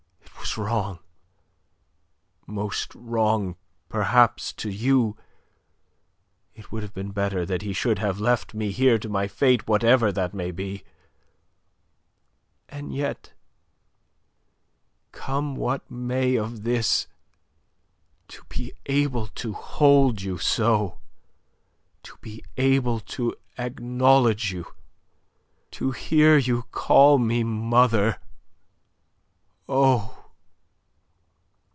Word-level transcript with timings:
It 0.41 0.57
was 0.57 0.67
wrong 0.67 0.99
most 2.45 2.93
wrong, 2.93 3.55
perhaps, 3.87 4.51
to 4.53 4.69
you. 4.69 5.15
It 6.53 6.73
would 6.73 6.83
have 6.83 6.93
been 6.93 7.11
better 7.11 7.45
that 7.45 7.61
he 7.61 7.71
should 7.71 7.99
have 7.99 8.19
left 8.19 8.53
me 8.53 8.71
here 8.71 8.97
to 8.99 9.07
my 9.07 9.29
fate, 9.29 9.65
whatever 9.65 10.11
that 10.11 10.33
may 10.33 10.51
be. 10.51 10.83
And 12.67 12.93
yet 12.93 13.31
come 15.13 15.55
what 15.55 15.89
may 15.89 16.35
of 16.35 16.63
this 16.63 17.07
to 18.27 18.43
be 18.49 18.73
able 18.87 19.27
to 19.27 19.53
hold 19.53 20.21
you 20.21 20.37
so, 20.37 20.97
to 22.03 22.17
be 22.19 22.43
able 22.57 22.99
to 23.11 23.33
acknowledge 23.57 24.51
you, 24.51 24.73
to 25.71 25.91
hear 25.91 26.37
you 26.37 26.63
call 26.71 27.17
me 27.19 27.41
mother 27.45 28.19
oh! 29.69 30.17